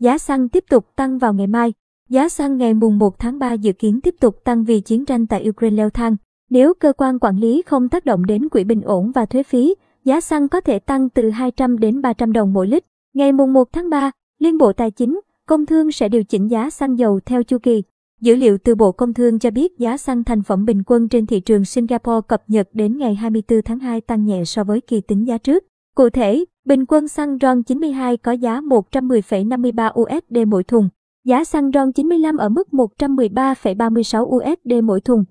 [0.00, 1.72] giá xăng tiếp tục tăng vào ngày mai.
[2.08, 5.26] Giá xăng ngày mùng 1 tháng 3 dự kiến tiếp tục tăng vì chiến tranh
[5.26, 6.16] tại Ukraine leo thang.
[6.50, 9.74] Nếu cơ quan quản lý không tác động đến quỹ bình ổn và thuế phí,
[10.04, 12.84] giá xăng có thể tăng từ 200 đến 300 đồng mỗi lít.
[13.14, 16.70] Ngày mùng 1 tháng 3, Liên Bộ Tài chính, Công Thương sẽ điều chỉnh giá
[16.70, 17.82] xăng dầu theo chu kỳ.
[18.20, 21.26] Dữ liệu từ Bộ Công Thương cho biết giá xăng thành phẩm bình quân trên
[21.26, 25.00] thị trường Singapore cập nhật đến ngày 24 tháng 2 tăng nhẹ so với kỳ
[25.00, 25.64] tính giá trước.
[25.94, 30.88] Cụ thể, bình quân xăng RON 92 có giá 110,53 USD mỗi thùng,
[31.24, 35.24] giá xăng RON 95 ở mức 113,36 USD mỗi thùng.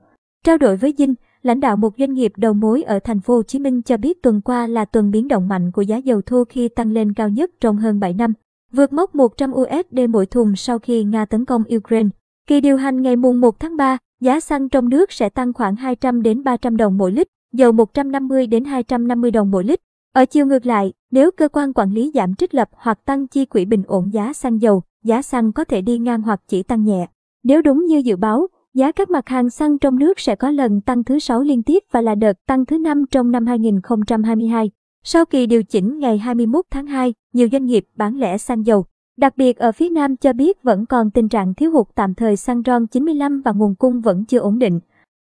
[0.45, 3.43] Trao đổi với Dinh, lãnh đạo một doanh nghiệp đầu mối ở thành phố Hồ
[3.43, 6.43] Chí Minh cho biết tuần qua là tuần biến động mạnh của giá dầu thô
[6.49, 8.33] khi tăng lên cao nhất trong hơn 7 năm,
[8.71, 12.09] vượt mốc 100 USD mỗi thùng sau khi Nga tấn công Ukraine.
[12.47, 15.75] Kỳ điều hành ngày mùng 1 tháng 3, giá xăng trong nước sẽ tăng khoảng
[15.75, 19.79] 200 đến 300 đồng mỗi lít, dầu 150 đến 250 đồng mỗi lít.
[20.13, 23.45] Ở chiều ngược lại, nếu cơ quan quản lý giảm trích lập hoặc tăng chi
[23.45, 26.83] quỹ bình ổn giá xăng dầu, giá xăng có thể đi ngang hoặc chỉ tăng
[26.83, 27.07] nhẹ.
[27.43, 30.81] Nếu đúng như dự báo, giá các mặt hàng xăng trong nước sẽ có lần
[30.81, 34.71] tăng thứ 6 liên tiếp và là đợt tăng thứ 5 trong năm 2022.
[35.03, 38.85] Sau kỳ điều chỉnh ngày 21 tháng 2, nhiều doanh nghiệp bán lẻ xăng dầu,
[39.17, 42.35] đặc biệt ở phía Nam cho biết vẫn còn tình trạng thiếu hụt tạm thời
[42.35, 44.79] xăng RON 95 và nguồn cung vẫn chưa ổn định.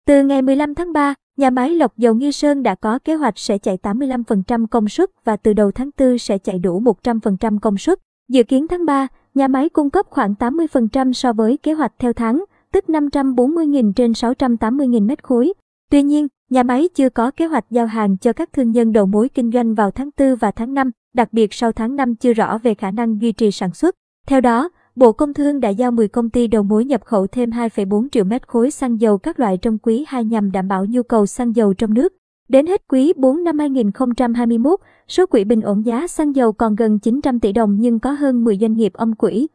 [0.08, 3.40] Từ ngày 15 tháng 3, nhà máy lọc dầu Nghi Sơn đã có kế hoạch
[3.40, 7.78] sẽ chạy 85% công suất và từ đầu tháng 4 sẽ chạy đủ 100% công
[7.78, 8.00] suất.
[8.30, 12.14] Dự kiến tháng 3, nhà máy cung cấp khoảng 80% so với kế hoạch theo
[12.14, 15.54] tháng, tức 540.000 trên 680.000 mét khối.
[15.92, 19.06] Tuy nhiên, nhà máy chưa có kế hoạch giao hàng cho các thương nhân đầu
[19.06, 22.34] mối kinh doanh vào tháng 4 và tháng 5, đặc biệt sau tháng 5 chưa
[22.34, 23.96] rõ về khả năng duy trì sản xuất.
[24.28, 27.50] Theo đó, Bộ Công Thương đã giao 10 công ty đầu mối nhập khẩu thêm
[27.50, 31.04] 2,4 triệu mét khối xăng dầu các loại trong quý 2 nhằm đảm bảo nhu
[31.04, 32.14] cầu xăng dầu trong nước.
[32.50, 37.00] Đến hết quý 4 năm 2021, số quỹ bình ổn giá xăng dầu còn gần
[37.00, 39.48] 900 tỷ đồng nhưng có hơn 10 doanh nghiệp âm quỹ.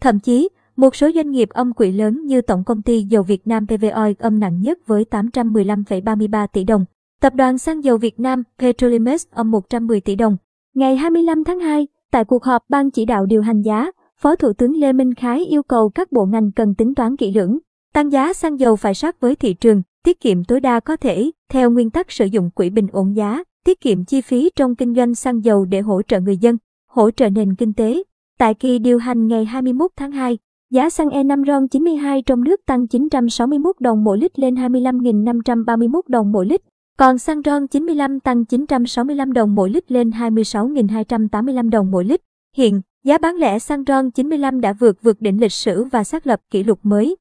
[0.00, 3.46] Thậm chí, một số doanh nghiệp âm quỹ lớn như Tổng công ty Dầu Việt
[3.46, 6.84] Nam PVOI âm nặng nhất với 815,33 tỷ đồng.
[7.20, 10.36] Tập đoàn Xăng dầu Việt Nam Petrolimex âm 110 tỷ đồng.
[10.74, 13.90] Ngày 25 tháng 2, tại cuộc họp Ban chỉ đạo điều hành giá,
[14.20, 17.32] Phó Thủ tướng Lê Minh Khái yêu cầu các bộ ngành cần tính toán kỹ
[17.32, 17.58] lưỡng,
[17.94, 21.30] tăng giá xăng dầu phải sát với thị trường, tiết kiệm tối đa có thể,
[21.52, 24.94] theo nguyên tắc sử dụng quỹ bình ổn giá, tiết kiệm chi phí trong kinh
[24.94, 26.56] doanh xăng dầu để hỗ trợ người dân,
[26.88, 28.02] hỗ trợ nền kinh tế.
[28.38, 30.38] Tại kỳ điều hành ngày 21 tháng 2,
[30.70, 36.32] giá xăng E5 RON 92 trong nước tăng 961 đồng mỗi lít lên 25.531 đồng
[36.32, 36.60] mỗi lít,
[36.98, 42.20] còn xăng RON 95 tăng 965 đồng mỗi lít lên 26.285 đồng mỗi lít.
[42.56, 46.26] Hiện, Giá bán lẻ xăng RON 95 đã vượt vượt đỉnh lịch sử và xác
[46.26, 47.16] lập kỷ lục mới.